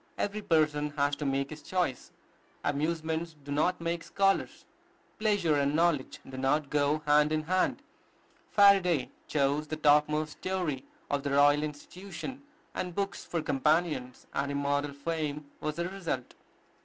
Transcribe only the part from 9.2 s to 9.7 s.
chose